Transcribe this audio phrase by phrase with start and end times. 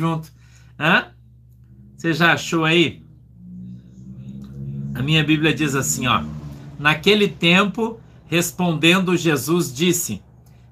[0.00, 0.32] junto.
[0.78, 1.08] Hã?
[1.94, 3.04] Você já achou aí?
[4.94, 6.24] A minha Bíblia diz assim, ó.
[6.78, 10.22] Naquele tempo, respondendo Jesus, disse: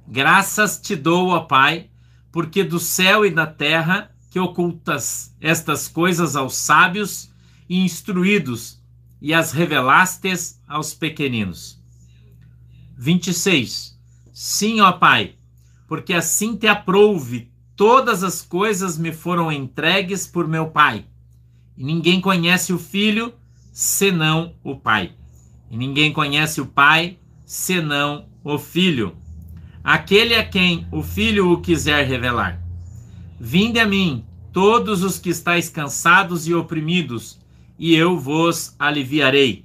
[0.07, 1.91] Graças te dou, ó Pai,
[2.33, 7.31] porque do céu e da terra que ocultas estas coisas aos sábios
[7.69, 8.81] e instruídos
[9.21, 11.79] e as revelastes aos pequeninos.
[12.97, 13.99] 26.
[14.33, 15.35] Sim, ó Pai,
[15.87, 21.07] porque assim te aprouve, todas as coisas me foram entregues por meu Pai.
[21.77, 23.33] E ninguém conhece o Filho
[23.73, 25.13] senão o Pai.
[25.71, 29.17] E ninguém conhece o Pai senão o Filho.
[29.85, 32.61] Aquele a quem o Filho o quiser revelar.
[33.39, 37.39] Vinde a mim, todos os que estáis cansados e oprimidos,
[37.79, 39.65] e eu vos aliviarei.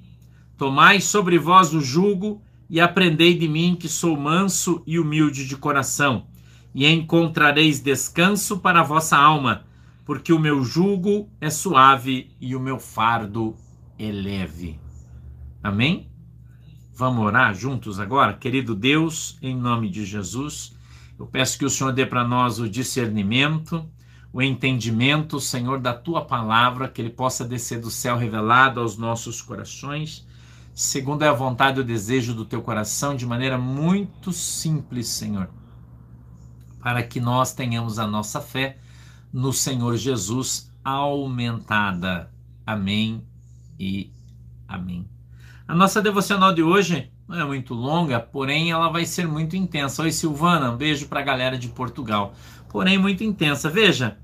[0.55, 5.57] Tomai sobre vós o jugo e aprendei de mim, que sou manso e humilde de
[5.57, 6.27] coração,
[6.73, 9.65] e encontrareis descanso para a vossa alma,
[10.05, 13.55] porque o meu jugo é suave e o meu fardo
[13.97, 14.79] é leve.
[15.61, 16.11] Amém?
[16.95, 18.33] Vamos orar juntos agora?
[18.33, 20.75] Querido Deus, em nome de Jesus,
[21.17, 23.87] eu peço que o Senhor dê para nós o discernimento,
[24.31, 29.41] o entendimento, Senhor, da tua palavra, que ele possa descer do céu revelado aos nossos
[29.41, 30.27] corações,
[30.73, 35.49] segundo é a vontade e o desejo do teu coração, de maneira muito simples, Senhor,
[36.83, 38.77] para que nós tenhamos a nossa fé
[39.31, 42.29] no Senhor Jesus aumentada.
[42.65, 43.23] Amém
[43.79, 44.11] e
[44.67, 45.07] amém.
[45.65, 50.03] A nossa devocional de hoje não é muito longa, porém ela vai ser muito intensa.
[50.03, 52.35] Oi, Silvana, um beijo para a galera de Portugal.
[52.67, 53.69] Porém, muito intensa.
[53.69, 54.17] Veja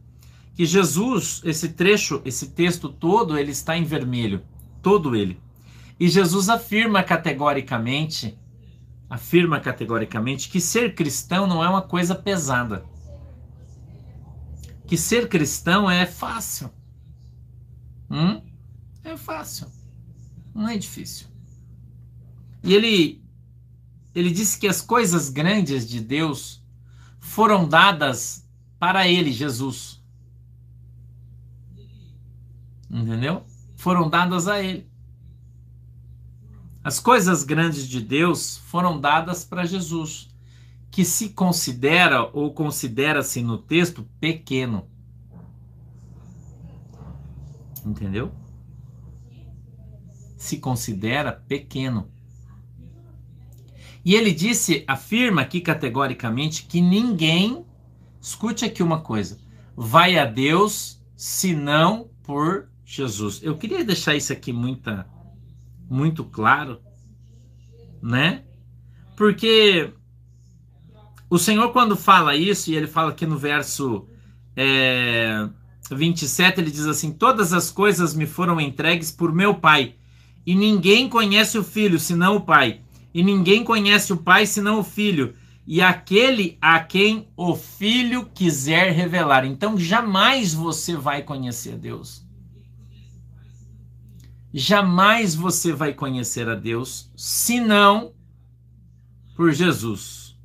[0.54, 4.44] que Jesus, esse trecho, esse texto todo, ele está em vermelho.
[4.82, 5.40] Todo ele.
[5.98, 8.38] E Jesus afirma categoricamente,
[9.10, 12.86] afirma categoricamente que ser cristão não é uma coisa pesada.
[14.86, 16.70] Que ser cristão é fácil.
[18.10, 18.42] Hum?
[19.04, 19.68] É fácil.
[20.54, 21.28] Não é difícil.
[22.64, 23.24] E ele,
[24.14, 26.64] ele disse que as coisas grandes de Deus
[27.20, 28.48] foram dadas
[28.78, 30.02] para ele, Jesus.
[32.90, 33.46] Entendeu?
[33.76, 34.90] Foram dadas a ele.
[36.84, 40.30] As coisas grandes de Deus foram dadas para Jesus,
[40.90, 44.88] que se considera ou considera-se no texto pequeno.
[47.86, 48.32] Entendeu?
[50.38, 52.10] Se considera pequeno.
[54.04, 57.66] E ele disse, afirma aqui categoricamente que ninguém,
[58.22, 59.38] escute aqui uma coisa,
[59.76, 63.42] vai a Deus senão por Jesus.
[63.44, 65.06] Eu queria deixar isso aqui muita,
[65.90, 66.80] muito claro,
[68.02, 68.44] né?
[69.16, 69.92] Porque
[71.30, 74.08] o Senhor, quando fala isso, e ele fala aqui no verso
[74.56, 75.50] é,
[75.92, 79.96] 27, ele diz assim: Todas as coisas me foram entregues por meu Pai,
[80.46, 82.82] e ninguém conhece o Filho senão o Pai
[83.14, 85.36] e ninguém conhece o Pai senão o Filho,
[85.66, 89.46] e aquele a quem o Filho quiser revelar.
[89.46, 92.26] Então jamais você vai conhecer Deus.
[94.54, 98.14] Jamais você vai conhecer a Deus senão
[99.36, 100.38] por Jesus.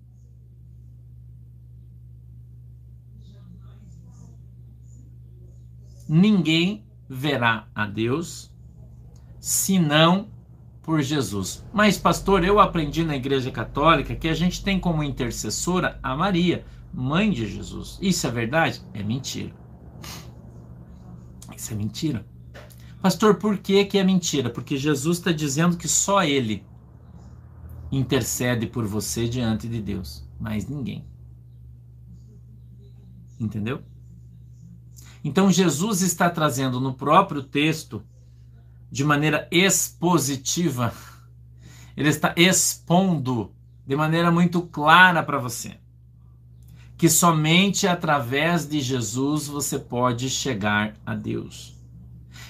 [6.06, 8.54] Ninguém verá a Deus
[9.40, 10.28] senão
[10.82, 11.64] por Jesus.
[11.72, 16.66] Mas, pastor, eu aprendi na Igreja Católica que a gente tem como intercessora a Maria,
[16.92, 17.98] mãe de Jesus.
[18.02, 18.82] Isso é verdade?
[18.92, 19.54] É mentira.
[21.56, 22.33] Isso é mentira.
[23.04, 24.48] Pastor, por que, que é mentira?
[24.48, 26.64] Porque Jesus está dizendo que só Ele
[27.92, 31.04] intercede por você diante de Deus, mais ninguém.
[33.38, 33.82] Entendeu?
[35.22, 38.02] Então Jesus está trazendo no próprio texto
[38.90, 40.90] de maneira expositiva.
[41.94, 43.52] Ele está expondo
[43.86, 45.78] de maneira muito clara para você
[46.96, 51.73] que somente através de Jesus você pode chegar a Deus.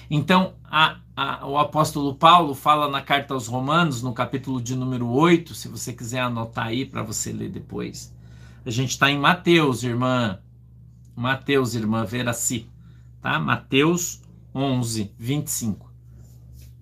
[0.09, 5.07] Então, a, a, o apóstolo Paulo fala na carta aos Romanos, no capítulo de número
[5.07, 8.13] 8, se você quiser anotar aí para você ler depois.
[8.65, 10.39] A gente está em Mateus, irmã.
[11.15, 12.67] Mateus, irmã Veraci.
[13.21, 13.39] Tá?
[13.39, 14.21] Mateus
[14.53, 15.95] 11, 25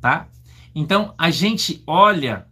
[0.04, 0.28] tá?
[0.76, 2.46] Então a gente olha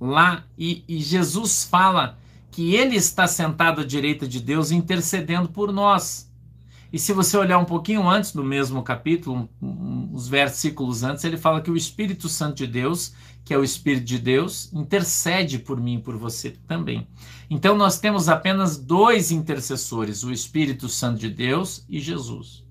[0.00, 2.18] lá e, e Jesus fala
[2.50, 6.32] que ele está sentado à direita de Deus intercedendo por nós.
[6.94, 11.60] E se você olhar um pouquinho antes do mesmo capítulo, uns versículos antes, ele fala
[11.60, 13.12] que o Espírito Santo de Deus,
[13.44, 17.04] que é o Espírito de Deus, intercede por mim e por você também.
[17.50, 22.64] Então nós temos apenas dois intercessores, o Espírito Santo de Deus e Jesus.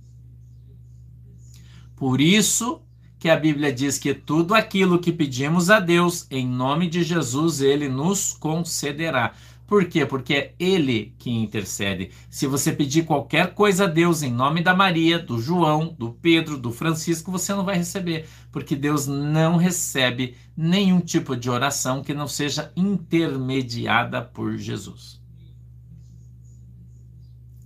[1.94, 2.82] Por isso
[3.20, 7.60] que a Bíblia diz que tudo aquilo que pedimos a Deus, em nome de Jesus,
[7.60, 9.34] ele nos concederá.
[9.66, 10.06] Por quê?
[10.06, 12.12] Porque é Ele que intercede.
[12.30, 16.58] Se você pedir qualquer coisa a Deus em nome da Maria, do João, do Pedro,
[16.58, 22.14] do Francisco, você não vai receber, porque Deus não recebe nenhum tipo de oração que
[22.14, 25.22] não seja intermediada por Jesus.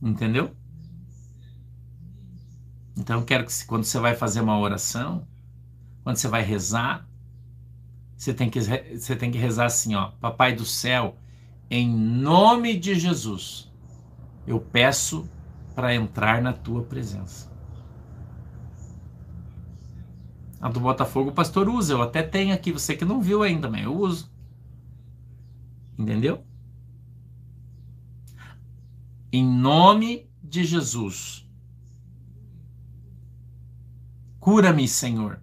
[0.02, 0.56] Entendeu?
[2.96, 5.28] Então, quero que quando você vai fazer uma oração,
[6.04, 7.08] quando você vai rezar,
[8.16, 11.18] você tem que, você tem que rezar assim, ó, Papai do céu,
[11.70, 13.72] em nome de Jesus,
[14.46, 15.30] eu peço
[15.76, 17.52] para entrar na tua presença.
[20.60, 23.70] A do Botafogo o pastor usa, eu até tenho aqui, você que não viu ainda,
[23.70, 24.32] mas eu uso.
[25.98, 26.44] Entendeu?
[29.32, 31.48] Em nome de Jesus.
[34.40, 35.42] Cura-me, Senhor.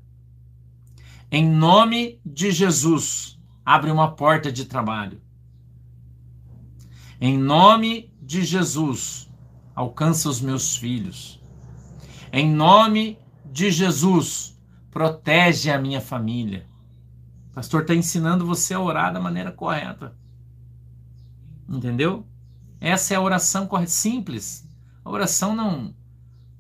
[1.31, 5.21] Em nome de Jesus, abre uma porta de trabalho.
[7.27, 9.31] Em nome de Jesus,
[9.75, 11.43] alcança os meus filhos.
[12.31, 14.61] Em nome de Jesus,
[14.91, 16.69] protege a minha família.
[17.49, 20.15] O pastor está ensinando você a orar da maneira correta.
[21.67, 22.27] Entendeu?
[22.79, 24.69] Essa é a oração correta, simples.
[25.03, 25.95] A oração não,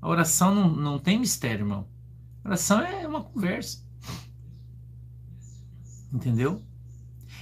[0.00, 1.86] a oração não, não tem mistério, irmão.
[2.42, 3.84] A oração é uma conversa.
[6.10, 6.62] Entendeu?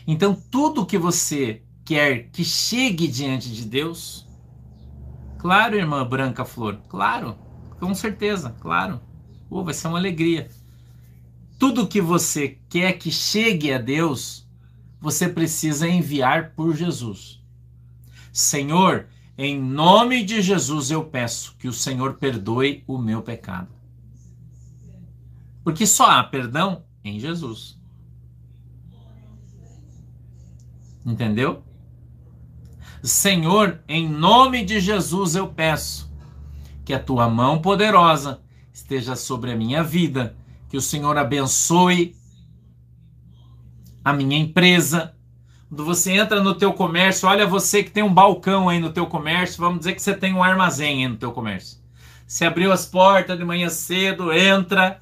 [0.09, 4.27] Então, tudo que você quer que chegue diante de Deus?
[5.39, 7.37] Claro, irmã Branca Flor, claro,
[7.79, 8.99] com certeza, claro.
[9.50, 10.49] Oh, vai ser uma alegria.
[11.59, 14.49] Tudo que você quer que chegue a Deus,
[14.99, 17.43] você precisa enviar por Jesus.
[18.33, 23.69] Senhor, em nome de Jesus eu peço que o Senhor perdoe o meu pecado.
[25.62, 27.79] Porque só há perdão em Jesus.
[31.05, 31.62] Entendeu?
[33.03, 36.09] Senhor, em nome de Jesus eu peço
[36.85, 38.41] que a tua mão poderosa
[38.73, 40.37] esteja sobre a minha vida,
[40.69, 42.15] que o Senhor abençoe
[44.05, 45.15] a minha empresa.
[45.69, 49.07] Quando você entra no teu comércio, olha você que tem um balcão aí no teu
[49.07, 51.79] comércio, vamos dizer que você tem um armazém aí no teu comércio.
[52.25, 55.01] Você abriu as portas de manhã cedo, entra,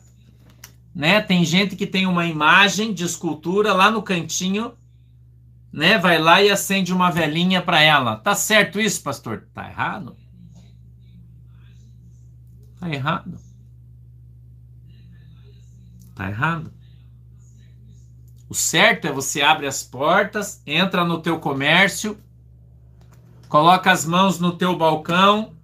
[0.95, 1.21] né?
[1.21, 4.73] Tem gente que tem uma imagem de escultura lá no cantinho
[5.73, 8.17] né, vai lá e acende uma velhinha para ela.
[8.17, 9.47] Tá certo isso, pastor?
[9.55, 10.17] Tá errado?
[12.79, 13.37] Tá errado.
[16.15, 16.73] Tá errado.
[18.49, 22.19] O certo é você abre as portas, entra no teu comércio,
[23.49, 25.55] coloca as mãos no teu balcão,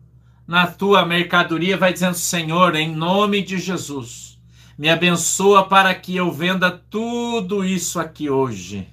[0.47, 4.39] na tua mercadoria, vai dizendo: Senhor, em nome de Jesus,
[4.79, 8.89] me abençoa para que eu venda tudo isso aqui hoje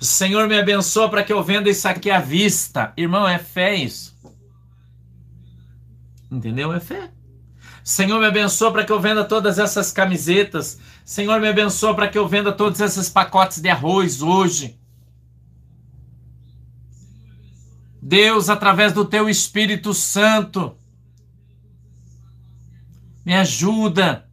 [0.00, 2.92] Senhor, me abençoa para que eu venda isso aqui à vista.
[2.96, 4.14] Irmão, é fé isso.
[6.30, 6.72] Entendeu?
[6.72, 7.10] É fé.
[7.82, 10.78] Senhor, me abençoa para que eu venda todas essas camisetas.
[11.04, 14.78] Senhor, me abençoa para que eu venda todos esses pacotes de arroz hoje.
[18.02, 20.76] Deus, através do teu Espírito Santo,
[23.24, 24.25] me ajuda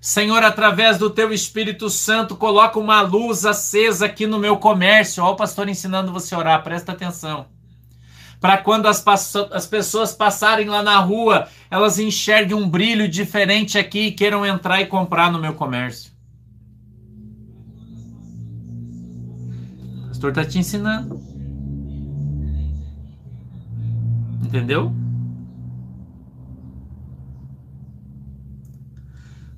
[0.00, 5.22] Senhor, através do teu Espírito Santo, coloca uma luz acesa aqui no meu comércio.
[5.22, 7.46] Olha o pastor ensinando você a orar, presta atenção.
[8.40, 9.04] Para quando as,
[9.52, 14.80] as pessoas passarem lá na rua, elas enxerguem um brilho diferente aqui e queiram entrar
[14.80, 16.12] e comprar no meu comércio.
[20.04, 21.20] O pastor está te ensinando.
[24.44, 24.92] Entendeu?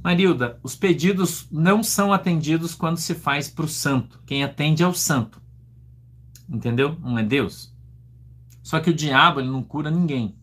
[0.03, 4.23] Marilda, os pedidos não são atendidos quando se faz para o santo.
[4.25, 5.41] Quem atende é o santo.
[6.49, 6.99] Entendeu?
[7.01, 7.73] Não é Deus.
[8.63, 10.35] Só que o diabo ele não cura ninguém.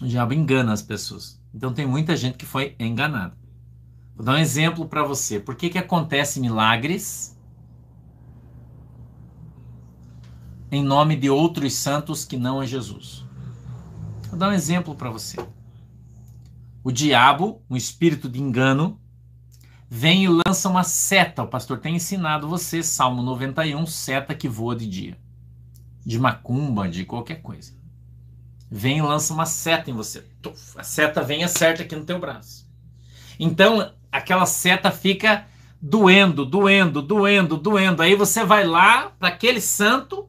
[0.00, 1.40] O diabo engana as pessoas.
[1.54, 3.36] Então tem muita gente que foi enganada.
[4.14, 5.38] Vou dar um exemplo para você.
[5.38, 7.38] Por que, que acontece milagres
[10.70, 13.24] em nome de outros santos que não é Jesus?
[14.28, 15.36] Vou dar um exemplo para você.
[16.86, 19.00] O diabo, um espírito de engano,
[19.90, 21.42] vem e lança uma seta.
[21.42, 25.18] O pastor tem ensinado você, Salmo 91, seta que voa de dia.
[26.04, 27.72] De macumba, de qualquer coisa.
[28.70, 30.24] vem e lança uma seta em você.
[30.76, 32.70] A seta vem e acerta aqui no teu braço.
[33.36, 35.44] Então, aquela seta fica
[35.82, 38.00] doendo, doendo, doendo, doendo.
[38.00, 40.28] Aí você vai lá para aquele santo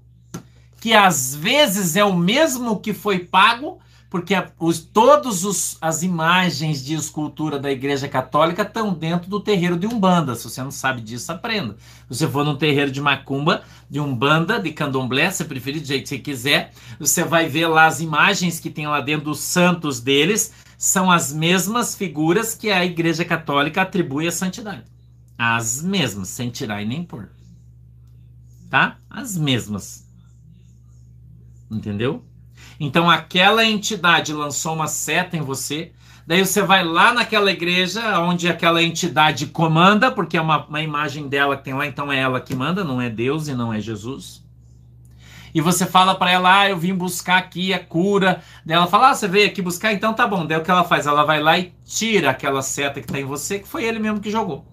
[0.82, 6.84] que às vezes é o mesmo que foi pago, porque os, todas os, as imagens
[6.84, 10.34] de escultura da Igreja Católica estão dentro do terreiro de Umbanda.
[10.34, 11.76] Se você não sabe disso, aprenda.
[12.10, 16.04] Se você for num terreiro de Macumba, de Umbanda, de Candomblé, se preferir, do jeito
[16.04, 20.00] que você quiser, você vai ver lá as imagens que tem lá dentro dos santos
[20.00, 24.84] deles, são as mesmas figuras que a Igreja Católica atribui à santidade.
[25.38, 27.30] As mesmas, sem tirar e nem pôr.
[28.70, 28.98] Tá?
[29.10, 30.08] As mesmas.
[31.70, 32.24] Entendeu?
[32.80, 35.92] Então aquela entidade lançou uma seta em você,
[36.26, 41.28] daí você vai lá naquela igreja onde aquela entidade comanda, porque é uma, uma imagem
[41.28, 43.80] dela que tem lá, então é ela que manda, não é Deus e não é
[43.80, 44.46] Jesus.
[45.54, 48.44] E você fala para ela, ah, eu vim buscar aqui a cura.
[48.64, 50.46] Daí ela fala, ah, você veio aqui buscar, então tá bom.
[50.46, 51.08] Daí o que ela faz?
[51.08, 54.20] Ela vai lá e tira aquela seta que está em você, que foi ele mesmo
[54.20, 54.66] que jogou.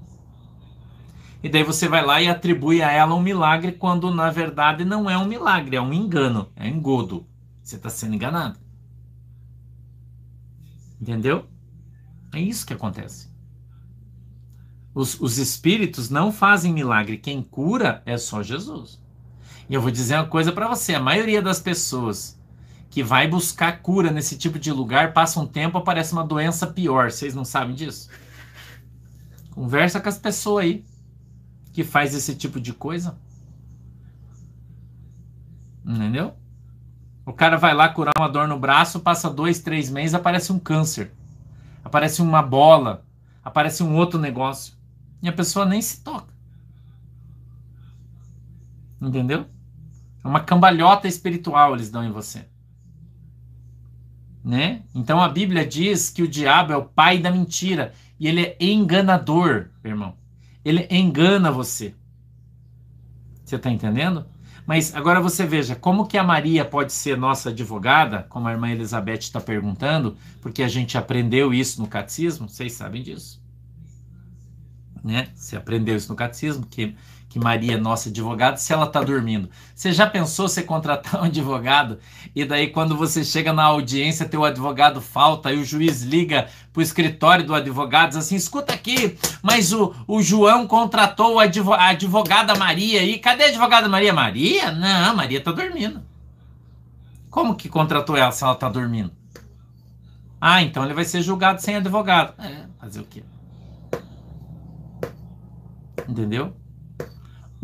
[1.43, 5.09] E daí você vai lá e atribui a ela um milagre, quando na verdade não
[5.09, 7.27] é um milagre, é um engano, é um engodo.
[7.65, 8.61] Você está sendo enganado.
[11.01, 11.47] Entendeu?
[12.33, 13.33] É isso que acontece.
[14.95, 17.17] Os, os espíritos não fazem milagre.
[17.17, 19.03] Quem cura é só Jesus.
[19.69, 22.39] E eu vou dizer uma coisa para você: a maioria das pessoas
[22.91, 27.11] que vai buscar cura nesse tipo de lugar passa um tempo aparece uma doença pior.
[27.11, 28.11] Vocês não sabem disso?
[29.51, 30.85] Conversa com as pessoas aí
[31.73, 33.19] que faz esse tipo de coisa.
[35.85, 36.37] Entendeu?
[37.27, 40.59] O cara vai lá curar uma dor no braço, passa dois, três meses, aparece um
[40.59, 41.13] câncer,
[41.83, 43.05] aparece uma bola,
[43.43, 44.75] aparece um outro negócio.
[45.23, 46.33] E a pessoa nem se toca.
[49.01, 49.47] Entendeu?
[50.23, 52.47] É uma cambalhota espiritual eles dão em você.
[54.43, 54.83] Né?
[54.95, 58.57] Então a Bíblia diz que o diabo é o pai da mentira e ele é
[58.61, 60.15] enganador, irmão.
[60.63, 61.95] Ele engana você.
[63.45, 64.27] Você está entendendo?
[64.67, 68.71] Mas agora você veja, como que a Maria pode ser nossa advogada, como a irmã
[68.71, 73.43] Elizabeth está perguntando, porque a gente aprendeu isso no catecismo, vocês sabem disso.
[75.03, 75.29] Né?
[75.35, 76.97] Você aprendeu isso no catecismo, que
[77.35, 79.51] que Maria é nossa advogada se ela está dormindo.
[79.75, 81.99] Você já pensou você contratar um advogado
[82.33, 86.79] e daí quando você chega na audiência teu advogado falta e o juiz liga para
[86.79, 92.55] o escritório do advogado diz assim, escuta aqui, mas o, o João contratou a advogada
[92.55, 94.13] Maria aí, cadê a advogada Maria?
[94.13, 94.71] Maria?
[94.71, 96.01] Não, Maria está dormindo.
[97.31, 99.11] Como que contratou ela se ela está dormindo?
[100.41, 102.41] Ah, então ele vai ser julgado sem advogado.
[102.41, 103.25] É, fazer o quê?
[106.09, 106.55] Entendeu?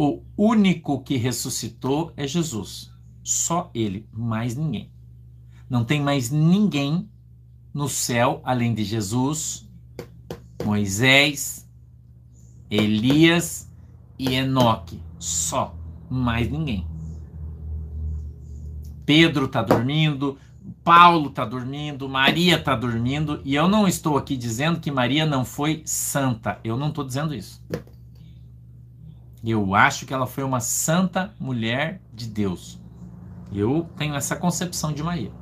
[0.02, 2.90] O único que ressuscitou é Jesus.
[3.23, 4.90] Só ele, mais ninguém.
[5.69, 7.07] Não tem mais ninguém
[7.75, 9.69] no céu além de Jesus,
[10.64, 11.69] Moisés,
[12.71, 13.71] Elias
[14.19, 15.02] e Enoque.
[15.19, 15.76] Só,
[16.09, 16.87] mais ninguém.
[19.04, 20.38] Pedro está dormindo,
[20.83, 25.45] Paulo está dormindo, Maria está dormindo, e eu não estou aqui dizendo que Maria não
[25.45, 26.59] foi santa.
[26.64, 27.62] Eu não estou dizendo isso.
[29.42, 32.78] Eu acho que ela foi uma santa mulher de Deus.
[33.52, 35.32] Eu tenho essa concepção de Maria.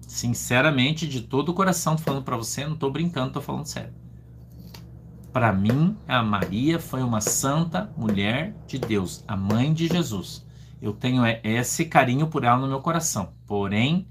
[0.00, 3.92] Sinceramente, de todo o coração, tô falando para você, não tô brincando, tô falando sério.
[5.32, 10.46] Para mim, a Maria foi uma santa mulher de Deus, a mãe de Jesus.
[10.80, 13.32] Eu tenho esse carinho por ela no meu coração.
[13.46, 14.08] Porém,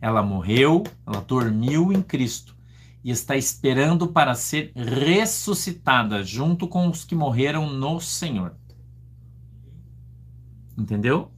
[0.00, 2.55] ela morreu, ela dormiu em Cristo
[3.02, 8.54] e está esperando para ser ressuscitada junto com os que morreram no Senhor.
[10.76, 11.30] Entendeu?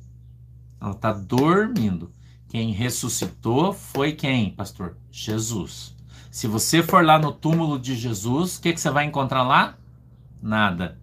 [0.81, 2.13] Ela está dormindo.
[2.49, 4.97] Quem ressuscitou foi quem, pastor?
[5.11, 5.95] Jesus.
[6.31, 9.77] Se você for lá no túmulo de Jesus, o que, que você vai encontrar lá?
[10.41, 11.01] Nada.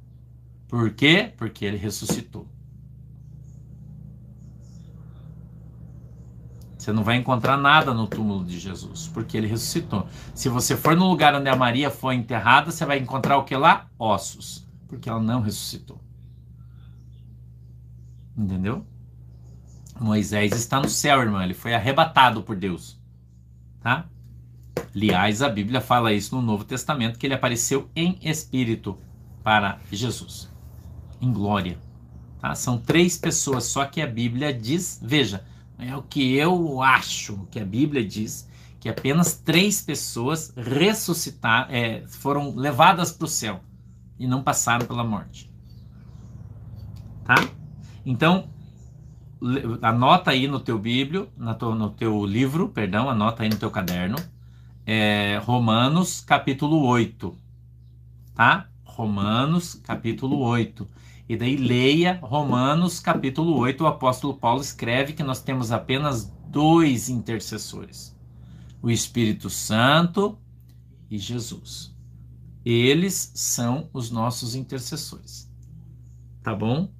[0.67, 1.33] Por quê?
[1.37, 2.47] Porque ele ressuscitou.
[6.85, 10.07] Você não vai encontrar nada no túmulo de Jesus, porque ele ressuscitou.
[10.35, 13.55] Se você for no lugar onde a Maria foi enterrada, você vai encontrar o que
[13.55, 13.87] lá?
[13.97, 15.99] Ossos, porque ela não ressuscitou.
[18.37, 18.85] Entendeu?
[19.99, 23.01] Moisés está no céu, irmão, ele foi arrebatado por Deus.
[23.81, 24.05] Tá?
[24.95, 28.95] Aliás, a Bíblia fala isso no Novo Testamento, que ele apareceu em espírito
[29.43, 30.53] para Jesus,
[31.19, 31.79] em glória.
[32.39, 32.53] Tá?
[32.53, 35.43] São três pessoas só que a Bíblia diz, veja,
[35.77, 42.03] é o que eu acho que a Bíblia diz que apenas três pessoas ressuscitaram, é,
[42.07, 43.61] foram levadas para o céu
[44.19, 45.51] e não passaram pela morte.
[47.23, 47.35] Tá?
[48.05, 48.47] Então,
[49.81, 54.17] anota aí no teu bíblio, no teu livro, perdão, anota aí no teu caderno,
[54.85, 57.35] é, Romanos capítulo 8,
[58.35, 58.67] tá?
[58.83, 60.87] Romanos capítulo 8.
[61.27, 67.09] E daí leia Romanos capítulo 8, o apóstolo Paulo escreve que nós temos apenas dois
[67.09, 68.15] intercessores:
[68.79, 70.37] o Espírito Santo
[71.09, 71.95] e Jesus.
[72.63, 75.51] Eles são os nossos intercessores.
[76.43, 76.91] Tá bom?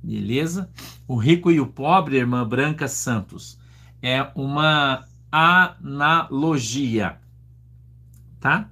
[0.00, 0.70] Beleza?
[1.06, 3.58] O rico e o pobre, irmã Branca Santos,
[4.00, 7.18] é uma analogia.
[8.38, 8.70] Tá?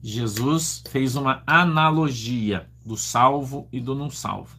[0.00, 4.56] Jesus fez uma analogia do salvo e do não salvo.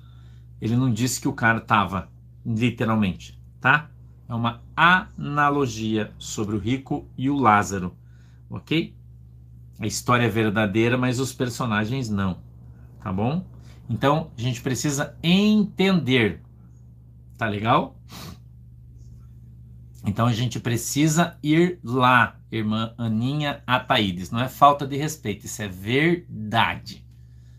[0.60, 2.10] Ele não disse que o cara estava
[2.46, 3.89] literalmente, tá?
[4.27, 7.96] É uma analogia sobre o rico e o Lázaro,
[8.50, 8.96] ok?
[9.79, 12.39] A história é verdadeira, mas os personagens não,
[13.01, 13.46] tá bom?
[13.89, 16.41] Então a gente precisa entender,
[17.38, 18.00] tá legal?
[20.08, 24.32] Então a gente precisa ir lá, irmã Aninha Ataídes.
[24.32, 27.04] Não é falta de respeito, isso é verdade.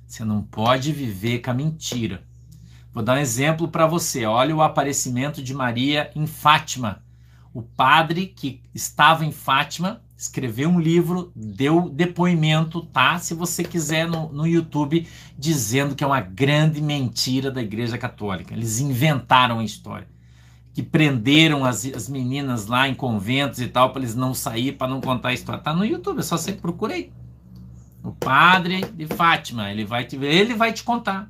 [0.07, 2.23] Você não pode viver com a mentira.
[2.93, 4.25] Vou dar um exemplo para você.
[4.25, 7.03] Olha o aparecimento de Maria em Fátima.
[7.53, 13.19] O padre que estava em Fátima escreveu um livro, deu depoimento, tá?
[13.19, 15.07] Se você quiser no, no YouTube,
[15.39, 18.55] dizendo que é uma grande mentira da Igreja Católica.
[18.55, 20.09] Eles inventaram a história.
[20.73, 24.89] Que prenderam as, as meninas lá em conventos e tal, para eles não sair, para
[24.89, 25.61] não contar a história.
[25.63, 26.97] Tá no YouTube, é só você procurar
[28.07, 31.29] O padre de Fátima, ele vai te ele vai te contar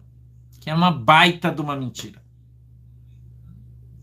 [0.61, 2.21] que é uma baita de uma mentira.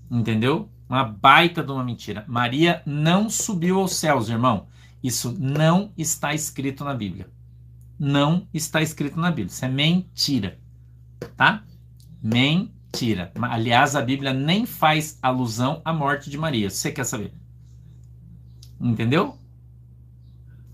[0.10, 0.72] Entendeu?
[0.90, 2.26] Uma baita de uma mentira.
[2.28, 4.66] Maria não subiu aos céus, irmão.
[5.04, 7.30] Isso não está escrito na Bíblia.
[8.00, 9.48] Não está escrito na Bíblia.
[9.48, 10.58] Isso é mentira.
[11.38, 11.64] Tá?
[12.24, 13.32] Mentira.
[13.40, 16.72] Aliás, a Bíblia nem faz alusão à morte de Maria.
[16.72, 17.34] Você quer saber?
[18.82, 19.38] Entendeu?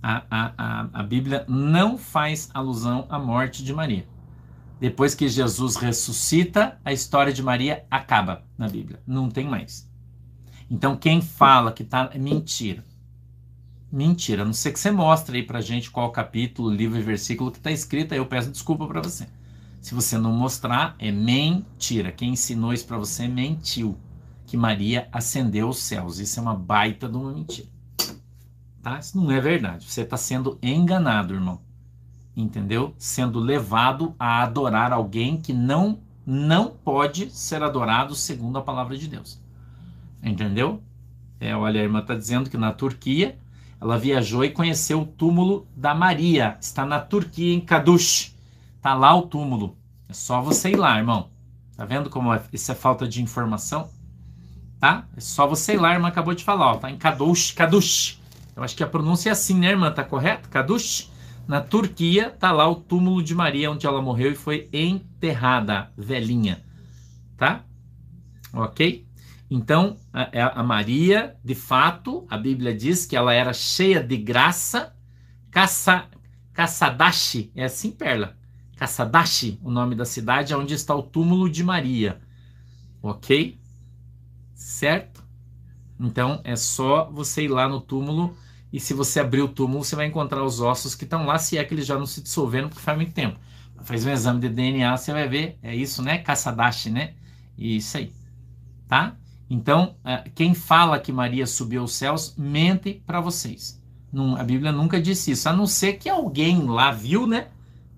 [0.02, 4.08] A, a, a, Bíblia não faz alusão à morte de Maria.
[4.80, 9.02] Depois que Jesus ressuscita, a história de Maria acaba na Bíblia.
[9.06, 9.90] Não tem mais.
[10.72, 12.10] Então, quem fala que tá.
[12.14, 12.86] É mentira.
[13.92, 14.44] Mentira.
[14.44, 17.58] A não ser que você mostre aí pra gente qual capítulo, livro e versículo que
[17.58, 19.28] está escrito, aí eu peço desculpa para você.
[19.82, 22.12] Se você não mostrar, é mentira.
[22.12, 23.98] Quem ensinou isso para você mentiu.
[24.46, 26.20] Que Maria ascendeu aos céus.
[26.20, 27.68] Isso é uma baita de uma mentira.
[28.90, 29.00] Tá?
[29.00, 29.90] Isso não é verdade.
[29.90, 31.62] Você está sendo enganado, irmão
[32.42, 32.94] entendeu?
[32.98, 39.08] Sendo levado a adorar alguém que não não pode ser adorado segundo a palavra de
[39.08, 39.42] Deus.
[40.22, 40.82] Entendeu?
[41.40, 43.36] É, olha, a irmã está dizendo que na Turquia
[43.82, 46.56] ela viajou e conheceu o túmulo da Maria.
[46.62, 48.36] Está na Turquia, em Kadush.
[48.76, 49.76] Está lá o túmulo.
[50.08, 51.30] É só você ir lá, irmão.
[51.76, 53.90] Tá vendo como é, isso é falta de informação?
[54.80, 55.08] Tá?
[55.18, 56.78] É só você ir lá, a irmã acabou de falar, ó.
[56.78, 58.19] Tá em Kadush, Kadush.
[58.60, 59.90] Eu acho que a pronúncia é assim, né, irmã?
[59.90, 60.50] Tá correto?
[60.50, 61.10] Kadush?
[61.48, 66.62] Na Turquia está lá o túmulo de Maria, onde ela morreu e foi enterrada, velhinha.
[67.38, 67.64] Tá?
[68.52, 69.08] Ok?
[69.50, 74.18] Então, a, é, a Maria, de fato, a Bíblia diz que ela era cheia de
[74.18, 74.94] graça.
[75.50, 76.10] Caça,
[76.52, 78.38] Caçadashi, é assim, Perla?
[78.76, 82.20] Caçadashi, o nome da cidade, onde está o túmulo de Maria.
[83.02, 83.58] Ok?
[84.54, 85.24] Certo?
[85.98, 88.36] Então, é só você ir lá no túmulo
[88.72, 91.58] e se você abrir o túmulo, você vai encontrar os ossos que estão lá, se
[91.58, 93.40] é que eles já não se dissolveram, porque faz muito tempo.
[93.82, 96.20] Faz um exame de DNA, você vai ver, é isso, né?
[96.20, 97.14] Caçadashi, né?
[97.58, 98.12] Isso aí,
[98.88, 99.16] tá?
[99.50, 103.82] Então, é, quem fala que Maria subiu aos céus, mente para vocês.
[104.38, 107.48] A Bíblia nunca disse isso, a não ser que alguém lá viu, né?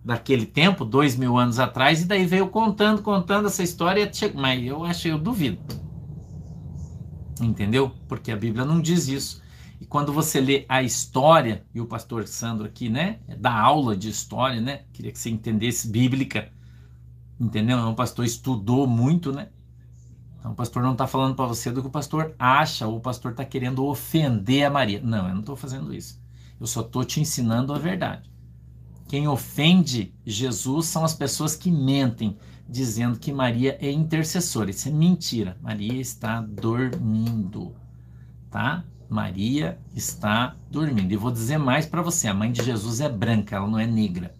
[0.04, 4.84] Daquele tempo, dois mil anos atrás, e daí veio contando, contando essa história, mas eu
[4.84, 5.60] acho, eu duvido.
[7.42, 7.92] Entendeu?
[8.08, 9.42] Porque a Bíblia não diz isso.
[9.82, 14.10] E quando você lê a história, e o pastor Sandro aqui, né, dá aula de
[14.10, 14.84] história, né?
[14.94, 16.54] Queria que você entendesse bíblica.
[17.40, 17.80] Entendeu?
[17.80, 19.50] O pastor estudou muito, né?
[20.38, 23.02] Então o pastor não está falando para você do que o pastor acha, ou o
[23.02, 25.02] pastor está querendo ofender a Maria.
[25.02, 26.22] Não, eu não estou fazendo isso.
[26.60, 28.30] Eu só estou te ensinando a verdade.
[29.08, 32.38] Quem ofende Jesus são as pessoas que mentem,
[32.70, 34.70] dizendo que Maria é intercessora.
[34.70, 35.58] Isso é mentira.
[35.60, 37.76] Maria está dormindo,
[38.52, 38.86] tá?
[39.12, 41.12] Maria está dormindo.
[41.12, 43.86] E vou dizer mais para você: a mãe de Jesus é branca, ela não é
[43.86, 44.34] negra.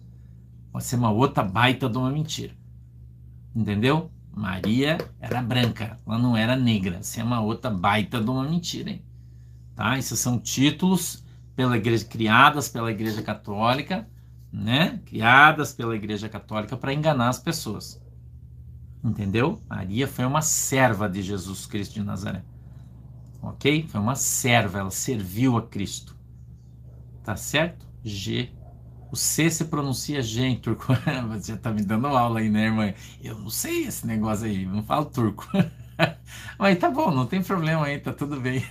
[0.72, 2.54] Pode ser uma outra baita de uma mentira.
[3.54, 4.10] Entendeu?
[4.34, 7.00] Maria era branca, ela não era negra.
[7.00, 9.04] Isso é uma outra baita de uma mentira, hein?
[9.76, 9.98] Tá?
[9.98, 11.22] Esses são títulos
[11.54, 14.08] pela igreja, criadas pela Igreja Católica,
[14.50, 15.02] né?
[15.04, 18.00] Criadas pela Igreja Católica para enganar as pessoas.
[19.04, 19.60] Entendeu?
[19.68, 22.42] Maria foi uma serva de Jesus Cristo de Nazaré.
[23.42, 23.86] Ok?
[23.88, 26.16] Foi uma serva, ela serviu a Cristo.
[27.24, 27.86] Tá certo?
[28.04, 28.50] G.
[29.10, 30.86] O C se pronuncia G em turco.
[31.28, 32.94] Você tá me dando aula aí, né, irmã?
[33.22, 35.46] Eu não sei esse negócio aí, não falo turco.
[36.58, 38.64] Mas tá bom, não tem problema aí, tá tudo bem.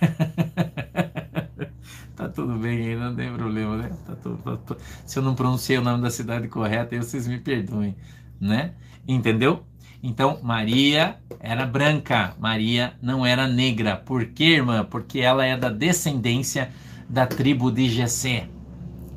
[2.15, 3.91] tá tudo bem aí, não tem problema, né?
[4.05, 4.81] Tá tudo, tá tudo.
[5.05, 7.95] Se eu não pronunciei o nome da cidade correto, aí vocês me perdoem,
[8.39, 8.73] né?
[9.07, 9.65] Entendeu?
[10.03, 13.97] Então, Maria era branca, Maria não era negra.
[13.97, 14.83] Por quê, irmã?
[14.83, 16.71] Porque ela é da descendência
[17.07, 18.47] da tribo de Jessé.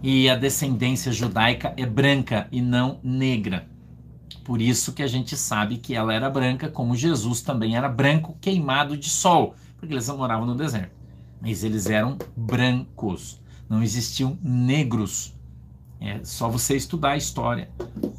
[0.02, 3.66] E a descendência judaica é branca e não negra.
[4.44, 8.36] Por isso que a gente sabe que ela era branca, como Jesus também era branco,
[8.38, 10.92] queimado de sol, porque eles moravam no deserto.
[11.40, 15.33] Mas eles eram brancos, não existiam negros.
[16.06, 17.70] É só você estudar a história,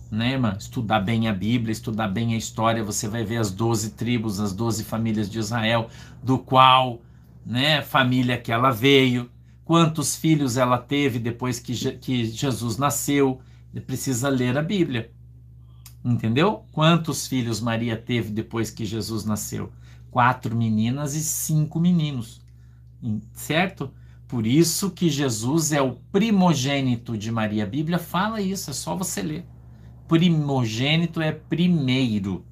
[0.09, 0.55] né, irmã?
[0.57, 4.53] Estudar bem a Bíblia, estudar bem a história, você vai ver as doze tribos, as
[4.53, 5.87] doze famílias de Israel,
[6.23, 6.99] do qual,
[7.45, 9.29] né, família que ela veio,
[9.63, 13.39] quantos filhos ela teve depois que, que Jesus nasceu.
[13.85, 15.11] Precisa ler a Bíblia.
[16.03, 16.65] Entendeu?
[16.71, 19.71] Quantos filhos Maria teve depois que Jesus nasceu?
[20.09, 22.41] Quatro meninas e cinco meninos.
[23.33, 23.93] Certo?
[24.35, 27.63] Por isso que Jesus é o primogênito de Maria.
[27.63, 29.45] A Bíblia fala isso, é só você ler.
[30.09, 32.45] Primogênito é primeiro.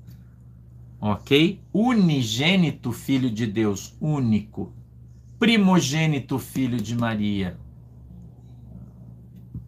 [0.97, 1.61] Ok?
[1.73, 4.71] Unigênito, filho de Deus, único.
[5.37, 7.59] Primogênito, filho de Maria.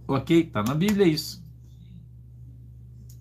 [0.07, 0.45] Ok?
[0.45, 1.43] Tá na Bíblia isso.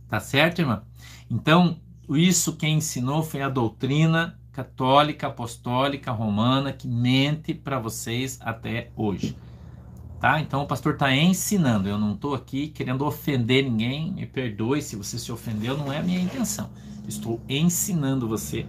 [0.07, 0.85] Tá certo, irmã?
[1.29, 1.81] Então,
[2.11, 9.37] isso quem ensinou foi a doutrina católica, apostólica, romana, que mente para vocês até hoje.
[10.21, 10.41] Tá?
[10.41, 11.89] Então o pastor está ensinando.
[11.89, 14.13] Eu não estou aqui querendo ofender ninguém.
[14.13, 16.71] Me perdoe se você se ofendeu, não é a minha intenção.
[17.07, 18.67] Estou ensinando você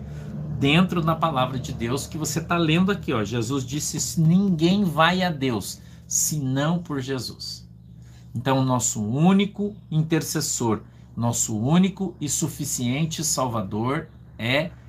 [0.60, 3.14] dentro da palavra de Deus que você está lendo aqui.
[3.14, 3.24] Ó.
[3.24, 7.66] Jesus disse: ninguém vai a Deus senão por Jesus.
[8.34, 10.82] Então, nosso único intercessor
[11.16, 14.85] nosso único e suficiente Salvador é Jesus.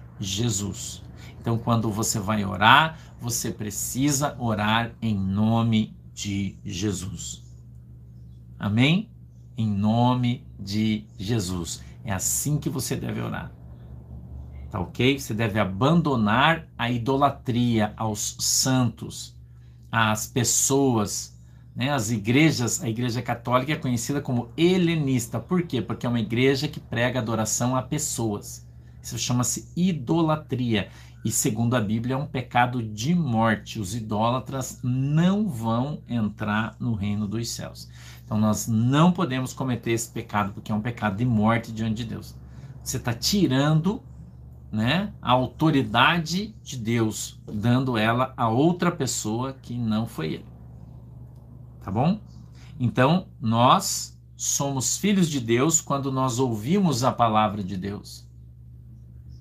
[1.40, 7.42] Então, quando você vai orar, você precisa orar em nome de Jesus.
[8.58, 9.10] Amém?
[9.56, 11.82] Em nome de Jesus.
[12.04, 13.52] É assim que você deve orar.
[14.70, 15.18] Tá ok?
[15.18, 19.36] Você deve abandonar a idolatria aos santos,
[19.90, 21.36] às pessoas
[21.76, 21.90] né?
[21.90, 25.38] As igrejas, a igreja católica é conhecida como helenista.
[25.38, 25.82] Por quê?
[25.82, 28.65] Porque é uma igreja que prega adoração a pessoas.
[29.06, 30.88] Isso chama-se idolatria.
[31.24, 33.80] E segundo a Bíblia, é um pecado de morte.
[33.80, 37.88] Os idólatras não vão entrar no reino dos céus.
[38.24, 42.04] Então nós não podemos cometer esse pecado, porque é um pecado de morte diante de
[42.04, 42.34] Deus.
[42.82, 44.02] Você está tirando
[44.70, 50.56] né, a autoridade de Deus, dando ela a outra pessoa que não foi ele
[51.86, 52.18] tá bom?
[52.80, 58.25] Então, nós somos filhos de Deus quando nós ouvimos a palavra de Deus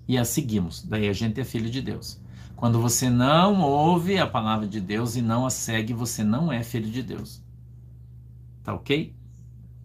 [0.08, 0.84] e a seguimos.
[0.84, 2.20] Daí a gente é filho de Deus.
[2.56, 6.64] Quando você não ouve a palavra de Deus e não a segue, você não é
[6.64, 7.44] filho de Deus.
[8.64, 9.14] Tá ok?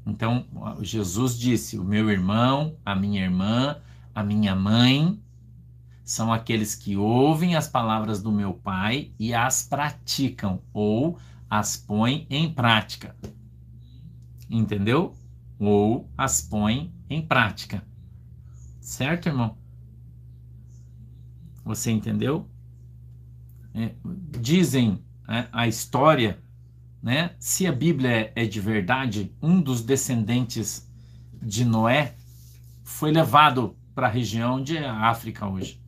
[0.06, 0.46] Então,
[0.80, 3.76] Jesus disse: O meu irmão, a minha irmã,
[4.14, 5.20] a minha mãe
[6.04, 12.26] são aqueles que ouvem as palavras do meu Pai e as praticam, ou as põe
[12.30, 13.14] em prática.
[14.48, 15.14] Entendeu?
[15.58, 17.84] Ou as põe em prática.
[18.80, 19.59] Certo, irmão?
[21.70, 22.48] Você entendeu?
[23.72, 23.92] É,
[24.40, 26.42] dizem é, a história,
[27.00, 27.30] né?
[27.38, 30.90] Se a Bíblia é, de verdade, um dos descendentes
[31.40, 32.16] de Noé
[32.82, 35.80] foi levado para a região de África hoje.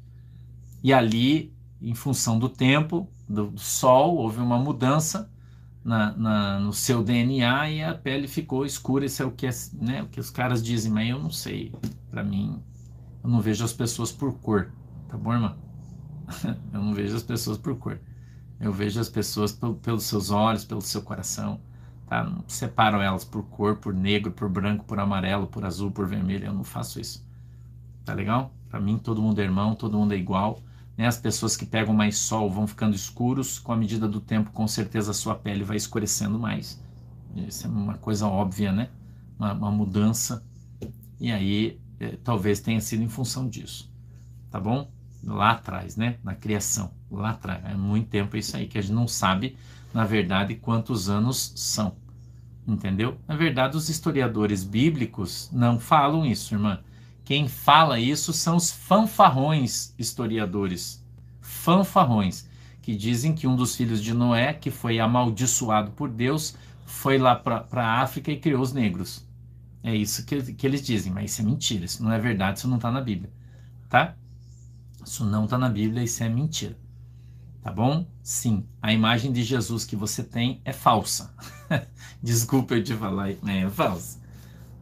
[0.85, 5.29] E ali, em função do tempo, do, sol, houve uma mudança
[5.85, 9.05] na, na, no seu DNA e a pele ficou escura.
[9.05, 11.75] Isso é o que, né, o que os caras dizem, mas eu não sei.
[12.09, 12.63] Para mim,
[13.25, 14.73] eu não vejo as pessoas por cor.
[15.09, 15.72] Tá bom, irmão?
[16.73, 18.01] eu não vejo as pessoas por cor.
[18.61, 21.61] Eu vejo as pessoas pelos seus olhos, pelo seu coração.
[22.07, 22.23] Tá?
[22.25, 26.47] Não separo elas por cor, por negro, por branco, por amarelo, por azul, por vermelho.
[26.47, 27.27] Eu não faço isso.
[28.05, 28.53] Tá legal?
[28.69, 30.61] Para mim, todo mundo é irmão, todo mundo é igual.
[30.97, 31.07] Né?
[31.07, 34.69] As pessoas que pegam mais sol vão ficando escuros, com a medida do tempo, com
[34.69, 36.81] certeza a sua pele vai escurecendo mais.
[37.35, 38.91] Isso é uma coisa óbvia, né?
[39.39, 40.45] Uma, uma mudança.
[41.19, 43.91] E aí, é, talvez tenha sido em função disso.
[44.51, 44.91] Tá bom?
[45.25, 46.17] Lá atrás, né?
[46.23, 46.93] Na criação.
[47.11, 47.65] Lá atrás.
[47.65, 49.57] É muito tempo isso aí, que a gente não sabe,
[49.95, 51.97] na verdade, quantos anos são.
[52.67, 53.19] Entendeu?
[53.27, 56.79] Na verdade, os historiadores bíblicos não falam isso, irmã
[57.25, 61.05] Quem fala isso são os fanfarrões historiadores.
[61.41, 62.49] Fanfarrões,
[62.81, 66.57] que dizem que um dos filhos de Noé, que foi amaldiçoado por Deus,
[66.87, 69.27] foi lá para a África e criou os negros.
[69.83, 72.69] É isso que, que eles dizem, mas isso é mentira, isso não é verdade, isso
[72.69, 73.33] não está na Bíblia.
[73.89, 74.17] Tá?
[75.05, 76.77] Isso não está na Bíblia, isso é mentira.
[77.63, 78.07] Tá bom?
[78.23, 81.35] Sim, a imagem de Jesus que você tem é falsa.
[82.23, 84.21] Desculpa eu te falar, é falsa.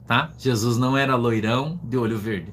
[0.06, 0.32] Tá?
[0.38, 2.52] Jesus não era loirão de olho verde.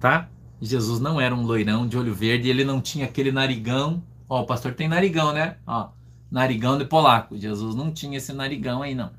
[0.00, 0.28] Tá?
[0.60, 4.02] Jesus não era um loirão de olho verde, ele não tinha aquele narigão.
[4.28, 5.58] Ó, o pastor tem narigão, né?
[5.66, 5.90] Ó,
[6.30, 7.36] narigão de polaco.
[7.36, 9.10] Jesus não tinha esse narigão aí, não.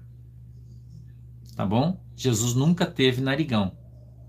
[1.55, 1.99] Tá bom?
[2.15, 3.71] Jesus nunca teve narigão.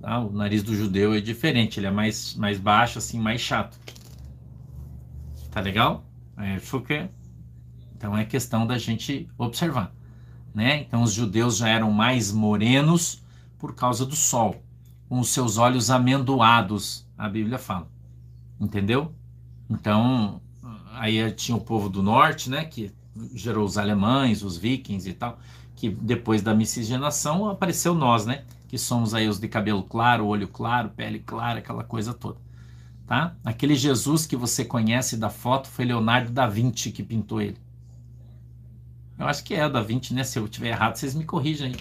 [0.00, 0.18] Tá?
[0.18, 3.78] O nariz do judeu é diferente, ele é mais, mais baixo, assim, mais chato.
[5.50, 6.04] Tá legal?
[6.36, 7.08] É, porque...
[7.96, 9.94] Então é questão da gente observar.
[10.54, 10.80] Né?
[10.80, 13.22] Então os judeus já eram mais morenos
[13.58, 14.62] por causa do sol,
[15.06, 17.86] com os seus olhos amendoados, a Bíblia fala.
[18.58, 19.14] Entendeu?
[19.68, 20.40] Então,
[20.92, 22.90] aí tinha o povo do norte, né, que
[23.34, 25.38] gerou os alemães, os vikings e tal,
[25.76, 30.48] que depois da miscigenação apareceu nós, né, que somos aí os de cabelo claro, olho
[30.48, 32.38] claro, pele clara, aquela coisa toda
[33.10, 33.34] tá?
[33.44, 37.56] Aquele Jesus que você conhece da foto foi Leonardo da Vinci que pintou ele.
[39.18, 40.22] Eu acho que é o da Vinci, né?
[40.22, 41.74] Se eu tiver errado, vocês me corrijam aí.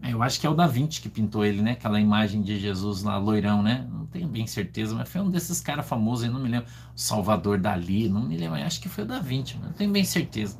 [0.00, 1.72] É, eu acho que é o da Vinci que pintou ele, né?
[1.72, 3.86] Aquela imagem de Jesus lá, loirão, né?
[3.92, 6.66] Não tenho bem certeza, mas foi um desses caras famosos aí, não me lembro.
[6.94, 8.58] Salvador Dali, não me lembro.
[8.58, 10.58] Acho que foi o da Vinci, mas não tenho bem certeza.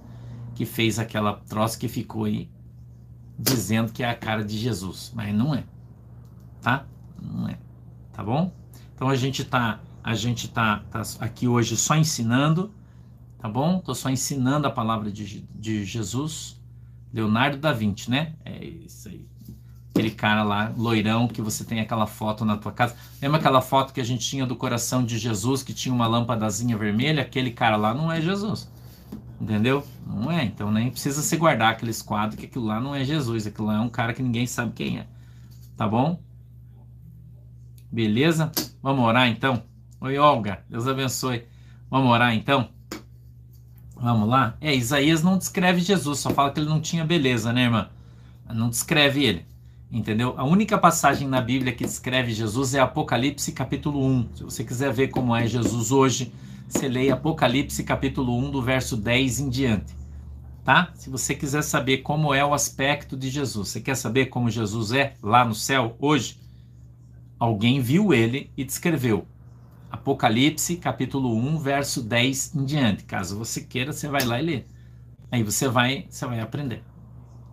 [0.54, 2.50] Que fez aquela troça que ficou aí
[3.38, 5.12] dizendo que é a cara de Jesus.
[5.14, 5.64] Mas não é.
[6.60, 6.86] Tá?
[7.20, 7.58] Não é.
[8.12, 8.52] Tá bom?
[8.94, 12.72] Então a gente tá a gente tá, tá aqui hoje só ensinando,
[13.40, 13.80] tá bom?
[13.80, 16.60] Tô só ensinando a palavra de, de Jesus.
[17.12, 18.34] Leonardo da Vinci, né?
[18.44, 19.26] É isso aí.
[19.90, 22.94] Aquele cara lá, loirão, que você tem aquela foto na tua casa.
[23.20, 26.78] Lembra aquela foto que a gente tinha do coração de Jesus, que tinha uma lâmpadazinha
[26.78, 27.22] vermelha?
[27.22, 28.70] Aquele cara lá não é Jesus.
[29.40, 29.86] Entendeu?
[30.06, 30.44] Não é.
[30.44, 33.46] Então nem precisa se guardar aqueles quadros, que aquilo lá não é Jesus.
[33.46, 35.06] Aquilo lá é um cara que ninguém sabe quem é.
[35.76, 36.20] Tá bom?
[37.90, 38.50] Beleza?
[38.82, 39.62] Vamos orar então?
[40.00, 41.44] Oi, Olga, Deus abençoe.
[41.90, 42.68] Vamos orar então?
[43.94, 44.56] Vamos lá?
[44.60, 47.88] É, Isaías não descreve Jesus, só fala que ele não tinha beleza, né, irmã?
[48.52, 49.46] Não descreve ele,
[49.90, 50.34] entendeu?
[50.36, 54.28] A única passagem na Bíblia que descreve Jesus é Apocalipse capítulo 1.
[54.34, 56.32] Se você quiser ver como é Jesus hoje,
[56.68, 59.94] você lê Apocalipse capítulo 1, do verso 10 em diante.
[60.64, 60.90] Tá?
[60.94, 64.90] Se você quiser saber como é o aspecto de Jesus, você quer saber como Jesus
[64.90, 66.40] é lá no céu hoje?
[67.38, 69.26] Alguém viu ele e descreveu.
[69.90, 73.04] Apocalipse, capítulo 1, verso 10 em diante.
[73.04, 74.64] Caso você queira, você vai lá e lê.
[75.30, 76.82] Aí você vai, você vai aprender.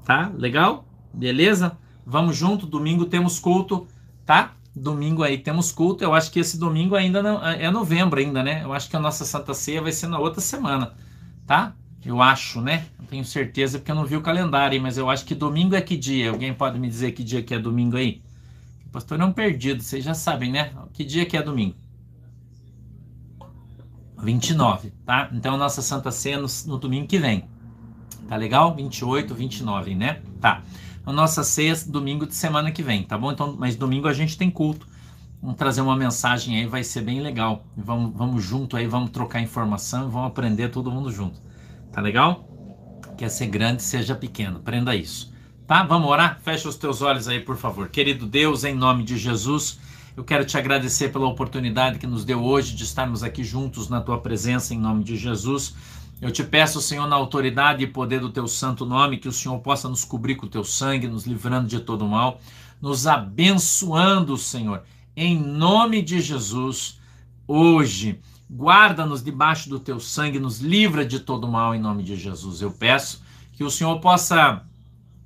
[0.03, 0.31] Tá?
[0.35, 0.85] Legal?
[1.13, 1.77] Beleza?
[2.05, 3.87] Vamos junto, domingo temos culto,
[4.25, 4.55] tá?
[4.75, 6.03] Domingo aí temos culto.
[6.03, 8.63] Eu acho que esse domingo ainda não é novembro ainda, né?
[8.63, 10.93] Eu acho que a nossa Santa Ceia vai ser na outra semana,
[11.45, 11.73] tá?
[12.05, 12.85] Eu acho, né?
[12.99, 15.81] Não tenho certeza porque eu não vi o calendário, mas eu acho que domingo é
[15.81, 16.31] que dia?
[16.31, 18.21] Alguém pode me dizer que dia que é domingo aí?
[18.87, 20.71] O pastor é um perdido, vocês já sabem, né?
[20.91, 21.75] Que dia que é domingo?
[24.23, 25.29] 29, tá?
[25.33, 27.45] Então, nossa Santa Ceia no, no, domingo que vem.
[28.27, 28.73] Tá legal?
[28.73, 30.21] 28, 29, né?
[30.39, 30.61] Tá.
[31.05, 33.31] A nossa ceia domingo de semana que vem, tá bom?
[33.31, 34.87] Então, mas domingo a gente tem culto.
[35.41, 37.65] Vamos trazer uma mensagem aí, vai ser bem legal.
[37.75, 41.41] Vamos, vamos junto aí, vamos trocar informação, vamos aprender todo mundo junto.
[41.91, 42.47] Tá legal?
[43.17, 44.59] Quer ser grande, seja pequeno.
[44.59, 45.33] Aprenda isso.
[45.67, 45.83] Tá?
[45.83, 46.39] Vamos orar?
[46.41, 47.89] Fecha os teus olhos aí, por favor.
[47.89, 49.79] Querido Deus, em nome de Jesus,
[50.15, 53.99] eu quero te agradecer pela oportunidade que nos deu hoje de estarmos aqui juntos na
[53.99, 55.75] tua presença, em nome de Jesus.
[56.23, 59.59] Eu te peço, Senhor, na autoridade e poder do teu santo nome, que o Senhor
[59.59, 62.39] possa nos cobrir com o teu sangue, nos livrando de todo mal,
[62.81, 64.83] nos abençoando, Senhor,
[65.17, 66.97] em nome de Jesus,
[67.45, 68.21] hoje.
[68.49, 72.61] Guarda-nos debaixo do teu sangue, nos livra de todo mal, em nome de Jesus.
[72.61, 74.63] Eu peço que o Senhor possa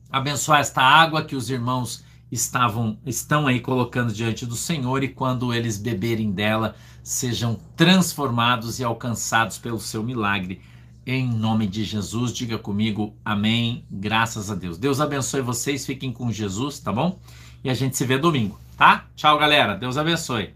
[0.10, 5.54] abençoar esta água que os irmãos estavam estão aí colocando diante do Senhor e quando
[5.54, 10.60] eles beberem dela sejam transformados e alcançados pelo seu milagre.
[11.10, 13.86] Em nome de Jesus, diga comigo amém.
[13.90, 14.78] Graças a Deus.
[14.78, 17.18] Deus abençoe vocês, fiquem com Jesus, tá bom?
[17.64, 19.06] E a gente se vê domingo, tá?
[19.16, 19.74] Tchau, galera.
[19.74, 20.54] Deus abençoe.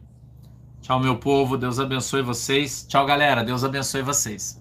[0.82, 1.58] Tchau, meu povo.
[1.58, 2.86] Deus abençoe vocês.
[2.86, 3.46] Tchau, galera.
[3.46, 4.61] Deus abençoe vocês.